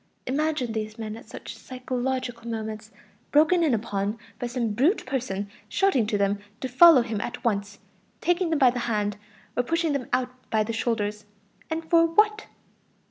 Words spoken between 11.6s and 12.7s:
And for what?